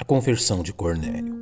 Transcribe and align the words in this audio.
A 0.00 0.04
conversão 0.04 0.62
de 0.62 0.72
Cornélio. 0.72 1.36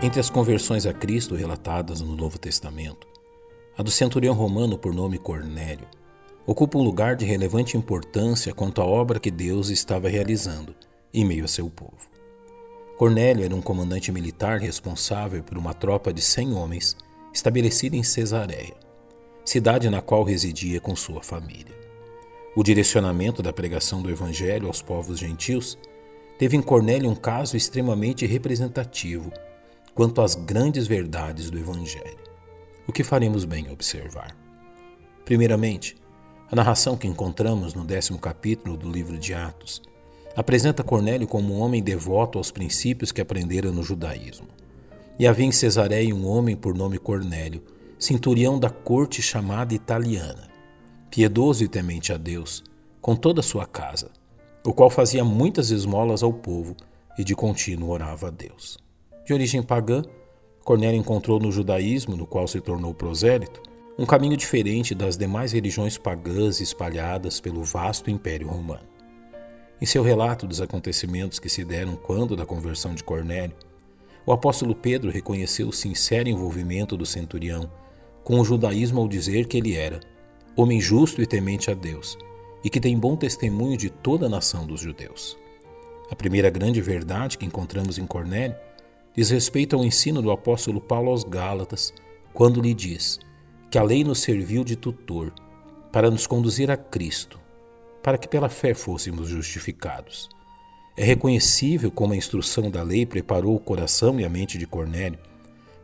Entre 0.00 0.20
as 0.20 0.30
conversões 0.30 0.86
a 0.86 0.94
Cristo 0.94 1.34
relatadas 1.34 2.00
no 2.00 2.14
Novo 2.14 2.38
Testamento, 2.38 3.08
a 3.76 3.82
do 3.82 3.90
centurião 3.90 4.32
romano 4.32 4.78
por 4.78 4.94
nome 4.94 5.18
Cornélio 5.18 5.88
ocupa 6.46 6.78
um 6.78 6.84
lugar 6.84 7.16
de 7.16 7.24
relevante 7.24 7.76
importância 7.76 8.54
quanto 8.54 8.80
à 8.80 8.84
obra 8.84 9.18
que 9.18 9.32
Deus 9.32 9.70
estava 9.70 10.08
realizando 10.08 10.72
em 11.12 11.24
meio 11.24 11.46
a 11.46 11.48
seu 11.48 11.68
povo. 11.68 12.13
Cornélio 12.96 13.44
era 13.44 13.54
um 13.54 13.60
comandante 13.60 14.12
militar 14.12 14.60
responsável 14.60 15.42
por 15.42 15.58
uma 15.58 15.74
tropa 15.74 16.12
de 16.12 16.22
cem 16.22 16.54
homens 16.54 16.96
estabelecida 17.32 17.96
em 17.96 18.04
Cesareia, 18.04 18.76
cidade 19.44 19.90
na 19.90 20.00
qual 20.00 20.22
residia 20.22 20.80
com 20.80 20.94
sua 20.94 21.20
família. 21.20 21.74
O 22.54 22.62
direcionamento 22.62 23.42
da 23.42 23.52
pregação 23.52 24.00
do 24.00 24.08
Evangelho 24.08 24.68
aos 24.68 24.80
povos 24.80 25.18
gentios 25.18 25.76
teve 26.38 26.56
em 26.56 26.62
Cornélio 26.62 27.10
um 27.10 27.16
caso 27.16 27.56
extremamente 27.56 28.26
representativo 28.26 29.32
quanto 29.92 30.22
às 30.22 30.36
grandes 30.36 30.86
verdades 30.86 31.50
do 31.50 31.58
Evangelho, 31.58 32.18
o 32.86 32.92
que 32.92 33.02
faremos 33.02 33.44
bem 33.44 33.68
observar. 33.72 34.36
Primeiramente, 35.24 35.96
a 36.48 36.54
narração 36.54 36.96
que 36.96 37.08
encontramos 37.08 37.74
no 37.74 37.84
décimo 37.84 38.20
capítulo 38.20 38.76
do 38.76 38.88
livro 38.88 39.18
de 39.18 39.34
Atos 39.34 39.82
apresenta 40.36 40.82
Cornélio 40.82 41.26
como 41.26 41.54
um 41.54 41.60
homem 41.60 41.82
devoto 41.82 42.38
aos 42.38 42.50
princípios 42.50 43.12
que 43.12 43.20
aprendera 43.20 43.70
no 43.70 43.82
judaísmo. 43.82 44.48
E 45.18 45.26
havia 45.26 45.46
em 45.46 45.52
Cesareia 45.52 46.14
um 46.14 46.26
homem 46.26 46.56
por 46.56 46.74
nome 46.74 46.98
Cornélio, 46.98 47.62
centurião 47.98 48.58
da 48.58 48.68
corte 48.68 49.22
chamada 49.22 49.74
italiana, 49.74 50.48
piedoso 51.10 51.62
e 51.62 51.68
temente 51.68 52.12
a 52.12 52.16
Deus, 52.16 52.64
com 53.00 53.14
toda 53.14 53.40
a 53.40 53.44
sua 53.44 53.66
casa, 53.66 54.10
o 54.64 54.72
qual 54.72 54.90
fazia 54.90 55.24
muitas 55.24 55.70
esmolas 55.70 56.22
ao 56.22 56.32
povo 56.32 56.74
e 57.16 57.22
de 57.22 57.34
contínuo 57.34 57.90
orava 57.90 58.28
a 58.28 58.30
Deus. 58.30 58.78
De 59.24 59.32
origem 59.32 59.62
pagã, 59.62 60.02
Cornélio 60.64 60.98
encontrou 60.98 61.38
no 61.38 61.52
judaísmo, 61.52 62.16
no 62.16 62.26
qual 62.26 62.48
se 62.48 62.60
tornou 62.60 62.92
prosélito, 62.92 63.62
um 63.96 64.04
caminho 64.04 64.36
diferente 64.36 64.94
das 64.94 65.16
demais 65.16 65.52
religiões 65.52 65.96
pagãs 65.96 66.60
espalhadas 66.60 67.40
pelo 67.40 67.62
vasto 67.62 68.10
Império 68.10 68.48
Romano. 68.48 68.93
Em 69.84 69.86
seu 69.86 70.02
relato 70.02 70.46
dos 70.46 70.62
acontecimentos 70.62 71.38
que 71.38 71.50
se 71.50 71.62
deram 71.62 71.94
quando 71.94 72.34
da 72.34 72.46
conversão 72.46 72.94
de 72.94 73.04
Cornélio, 73.04 73.54
o 74.24 74.32
apóstolo 74.32 74.74
Pedro 74.74 75.10
reconheceu 75.10 75.68
o 75.68 75.72
sincero 75.74 76.26
envolvimento 76.26 76.96
do 76.96 77.04
centurião 77.04 77.70
com 78.24 78.40
o 78.40 78.44
judaísmo 78.46 79.02
ao 79.02 79.06
dizer 79.06 79.46
que 79.46 79.58
ele 79.58 79.76
era 79.76 80.00
homem 80.56 80.80
justo 80.80 81.20
e 81.20 81.26
temente 81.26 81.70
a 81.70 81.74
Deus 81.74 82.16
e 82.64 82.70
que 82.70 82.80
tem 82.80 82.98
bom 82.98 83.14
testemunho 83.14 83.76
de 83.76 83.90
toda 83.90 84.24
a 84.24 84.28
nação 84.30 84.66
dos 84.66 84.80
judeus. 84.80 85.36
A 86.10 86.16
primeira 86.16 86.48
grande 86.48 86.80
verdade 86.80 87.36
que 87.36 87.44
encontramos 87.44 87.98
em 87.98 88.06
Cornélio 88.06 88.56
diz 89.14 89.28
respeito 89.28 89.76
ao 89.76 89.84
ensino 89.84 90.22
do 90.22 90.30
apóstolo 90.30 90.80
Paulo 90.80 91.10
aos 91.10 91.24
Gálatas, 91.24 91.92
quando 92.32 92.62
lhe 92.62 92.72
diz 92.72 93.20
que 93.70 93.76
a 93.76 93.82
lei 93.82 94.02
nos 94.02 94.20
serviu 94.20 94.64
de 94.64 94.76
tutor 94.76 95.30
para 95.92 96.10
nos 96.10 96.26
conduzir 96.26 96.70
a 96.70 96.76
Cristo, 96.78 97.43
para 98.04 98.18
que 98.18 98.28
pela 98.28 98.50
fé 98.50 98.74
fôssemos 98.74 99.30
justificados. 99.30 100.28
É 100.94 101.02
reconhecível 101.02 101.90
como 101.90 102.12
a 102.12 102.16
instrução 102.16 102.70
da 102.70 102.82
lei 102.82 103.06
preparou 103.06 103.56
o 103.56 103.58
coração 103.58 104.20
e 104.20 104.26
a 104.26 104.28
mente 104.28 104.58
de 104.58 104.66
Cornélio 104.66 105.18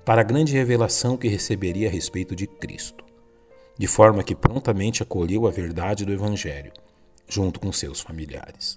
para 0.04 0.20
a 0.20 0.24
grande 0.24 0.52
revelação 0.52 1.16
que 1.16 1.28
receberia 1.28 1.88
a 1.88 1.90
respeito 1.90 2.36
de 2.36 2.46
Cristo, 2.46 3.06
de 3.78 3.86
forma 3.86 4.22
que 4.22 4.34
prontamente 4.34 5.02
acolheu 5.02 5.46
a 5.46 5.50
verdade 5.50 6.04
do 6.04 6.12
Evangelho, 6.12 6.72
junto 7.26 7.58
com 7.58 7.72
seus 7.72 8.00
familiares. 8.00 8.76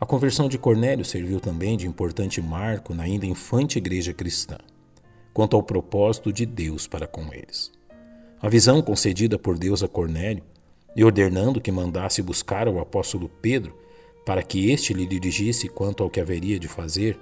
A 0.00 0.06
conversão 0.06 0.48
de 0.48 0.56
Cornélio 0.56 1.04
serviu 1.04 1.40
também 1.40 1.76
de 1.76 1.88
importante 1.88 2.40
marco 2.40 2.94
na 2.94 3.02
ainda 3.02 3.26
infante 3.26 3.78
igreja 3.78 4.12
cristã, 4.12 4.58
quanto 5.32 5.56
ao 5.56 5.62
propósito 5.62 6.32
de 6.32 6.46
Deus 6.46 6.86
para 6.86 7.08
com 7.08 7.34
eles. 7.34 7.72
A 8.40 8.48
visão 8.48 8.80
concedida 8.80 9.36
por 9.36 9.58
Deus 9.58 9.82
a 9.82 9.88
Cornélio 9.88 10.53
e 10.96 11.04
ordenando 11.04 11.60
que 11.60 11.72
mandasse 11.72 12.22
buscar 12.22 12.68
o 12.68 12.78
apóstolo 12.78 13.28
Pedro 13.40 13.74
para 14.24 14.42
que 14.42 14.70
este 14.70 14.94
lhe 14.94 15.06
dirigisse 15.06 15.68
quanto 15.68 16.02
ao 16.02 16.10
que 16.10 16.20
haveria 16.20 16.58
de 16.58 16.68
fazer, 16.68 17.18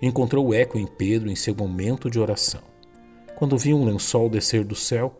encontrou 0.00 0.52
eco 0.52 0.78
em 0.78 0.86
Pedro 0.86 1.30
em 1.30 1.36
seu 1.36 1.54
momento 1.54 2.10
de 2.10 2.18
oração, 2.18 2.62
quando 3.36 3.56
viu 3.56 3.76
um 3.76 3.84
lençol 3.84 4.28
descer 4.28 4.64
do 4.64 4.74
céu, 4.74 5.14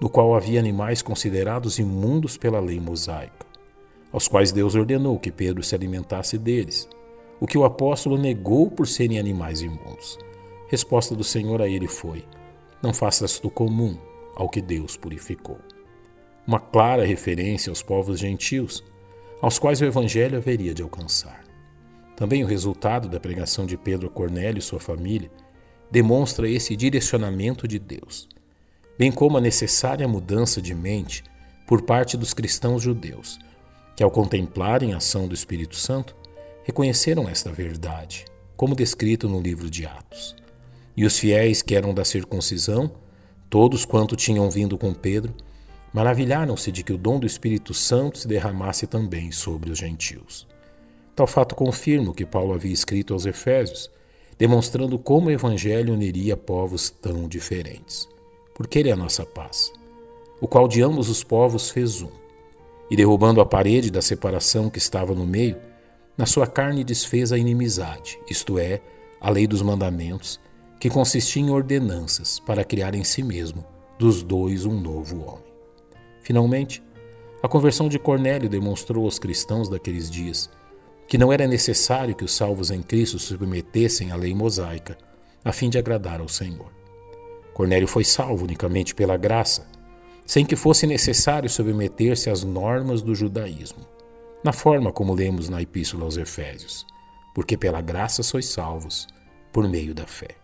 no 0.00 0.08
qual 0.08 0.34
havia 0.36 0.60
animais 0.60 1.02
considerados 1.02 1.78
imundos 1.78 2.36
pela 2.36 2.60
lei 2.60 2.78
mosaica, 2.78 3.46
aos 4.12 4.28
quais 4.28 4.52
Deus 4.52 4.76
ordenou 4.76 5.18
que 5.18 5.32
Pedro 5.32 5.62
se 5.62 5.74
alimentasse 5.74 6.38
deles, 6.38 6.88
o 7.40 7.46
que 7.46 7.58
o 7.58 7.64
apóstolo 7.64 8.16
negou 8.16 8.70
por 8.70 8.86
serem 8.86 9.18
animais 9.18 9.60
imundos. 9.60 10.18
Resposta 10.68 11.14
do 11.14 11.24
Senhor 11.24 11.60
a 11.60 11.68
ele 11.68 11.88
foi: 11.88 12.24
Não 12.82 12.92
faças 12.92 13.40
do 13.40 13.50
comum 13.50 13.96
ao 14.36 14.48
que 14.48 14.60
Deus 14.60 14.96
purificou 14.96 15.58
uma 16.48 16.58
clara 16.58 17.04
referência 17.04 17.68
aos 17.68 17.82
povos 17.82 18.18
gentios, 18.18 18.82
aos 19.38 19.58
quais 19.58 19.82
o 19.82 19.84
Evangelho 19.84 20.38
haveria 20.38 20.72
de 20.72 20.82
alcançar. 20.82 21.44
Também 22.16 22.42
o 22.42 22.46
resultado 22.46 23.06
da 23.06 23.20
pregação 23.20 23.66
de 23.66 23.76
Pedro 23.76 24.06
a 24.06 24.10
Cornélio 24.10 24.58
e 24.58 24.62
sua 24.62 24.80
família 24.80 25.30
demonstra 25.90 26.48
esse 26.48 26.74
direcionamento 26.74 27.68
de 27.68 27.78
Deus, 27.78 28.30
bem 28.98 29.12
como 29.12 29.36
a 29.36 29.42
necessária 29.42 30.08
mudança 30.08 30.62
de 30.62 30.74
mente 30.74 31.22
por 31.66 31.82
parte 31.82 32.16
dos 32.16 32.32
cristãos 32.32 32.82
judeus, 32.82 33.38
que, 33.94 34.02
ao 34.02 34.10
contemplarem 34.10 34.94
a 34.94 34.96
ação 34.96 35.28
do 35.28 35.34
Espírito 35.34 35.76
Santo, 35.76 36.16
reconheceram 36.64 37.28
esta 37.28 37.52
verdade, 37.52 38.24
como 38.56 38.74
descrito 38.74 39.28
no 39.28 39.38
livro 39.38 39.68
de 39.68 39.84
Atos. 39.84 40.34
E 40.96 41.04
os 41.04 41.18
fiéis 41.18 41.60
que 41.60 41.74
eram 41.74 41.92
da 41.92 42.06
circuncisão, 42.06 42.90
todos 43.50 43.84
quanto 43.84 44.16
tinham 44.16 44.48
vindo 44.50 44.78
com 44.78 44.94
Pedro, 44.94 45.34
Maravilharam-se 45.92 46.70
de 46.70 46.82
que 46.82 46.92
o 46.92 46.98
dom 46.98 47.18
do 47.18 47.26
Espírito 47.26 47.72
Santo 47.72 48.18
se 48.18 48.28
derramasse 48.28 48.86
também 48.86 49.32
sobre 49.32 49.70
os 49.70 49.78
gentios. 49.78 50.46
Tal 51.16 51.26
fato 51.26 51.54
confirma 51.54 52.10
o 52.10 52.14
que 52.14 52.26
Paulo 52.26 52.52
havia 52.52 52.72
escrito 52.72 53.12
aos 53.12 53.26
Efésios, 53.26 53.90
demonstrando 54.38 54.98
como 54.98 55.26
o 55.26 55.30
Evangelho 55.30 55.92
uniria 55.92 56.36
povos 56.36 56.90
tão 56.90 57.26
diferentes. 57.26 58.08
Porque 58.54 58.78
ele 58.78 58.90
é 58.90 58.92
a 58.92 58.96
nossa 58.96 59.24
paz, 59.24 59.72
o 60.40 60.46
qual 60.46 60.68
de 60.68 60.82
ambos 60.82 61.08
os 61.08 61.24
povos 61.24 61.70
fez 61.70 62.02
um. 62.02 62.10
E 62.90 62.96
derrubando 62.96 63.40
a 63.40 63.46
parede 63.46 63.90
da 63.90 64.00
separação 64.00 64.70
que 64.70 64.78
estava 64.78 65.14
no 65.14 65.26
meio, 65.26 65.56
na 66.16 66.26
sua 66.26 66.46
carne 66.46 66.84
desfez 66.84 67.32
a 67.32 67.38
inimizade, 67.38 68.18
isto 68.28 68.58
é, 68.58 68.80
a 69.20 69.30
lei 69.30 69.46
dos 69.46 69.62
mandamentos, 69.62 70.40
que 70.78 70.88
consistia 70.88 71.42
em 71.42 71.50
ordenanças 71.50 72.38
para 72.40 72.64
criar 72.64 72.94
em 72.94 73.04
si 73.04 73.22
mesmo 73.22 73.64
dos 73.98 74.22
dois 74.22 74.64
um 74.64 74.80
novo 74.80 75.20
homem. 75.22 75.47
Finalmente, 76.28 76.82
a 77.42 77.48
conversão 77.48 77.88
de 77.88 77.98
Cornélio 77.98 78.50
demonstrou 78.50 79.06
aos 79.06 79.18
cristãos 79.18 79.66
daqueles 79.66 80.10
dias 80.10 80.50
que 81.06 81.16
não 81.16 81.32
era 81.32 81.46
necessário 81.46 82.14
que 82.14 82.22
os 82.22 82.34
salvos 82.34 82.70
em 82.70 82.82
Cristo 82.82 83.18
se 83.18 83.28
submetessem 83.28 84.12
à 84.12 84.14
lei 84.14 84.34
mosaica, 84.34 84.98
a 85.42 85.52
fim 85.52 85.70
de 85.70 85.78
agradar 85.78 86.20
ao 86.20 86.28
Senhor. 86.28 86.70
Cornélio 87.54 87.88
foi 87.88 88.04
salvo 88.04 88.44
unicamente 88.44 88.94
pela 88.94 89.16
graça, 89.16 89.66
sem 90.26 90.44
que 90.44 90.54
fosse 90.54 90.86
necessário 90.86 91.48
submeter-se 91.48 92.28
às 92.28 92.44
normas 92.44 93.00
do 93.00 93.14
judaísmo, 93.14 93.88
na 94.44 94.52
forma 94.52 94.92
como 94.92 95.14
lemos 95.14 95.48
na 95.48 95.62
Epístola 95.62 96.04
aos 96.04 96.18
Efésios, 96.18 96.84
porque 97.34 97.56
pela 97.56 97.80
graça 97.80 98.22
sois 98.22 98.44
salvos, 98.44 99.06
por 99.50 99.66
meio 99.66 99.94
da 99.94 100.06
fé. 100.06 100.36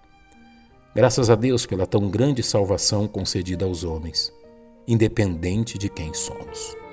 Graças 0.94 1.28
a 1.28 1.34
Deus 1.34 1.66
pela 1.66 1.86
tão 1.86 2.08
grande 2.08 2.42
salvação 2.42 3.06
concedida 3.06 3.66
aos 3.66 3.84
homens 3.84 4.32
independente 4.86 5.78
de 5.78 5.88
quem 5.88 6.12
somos. 6.12 6.83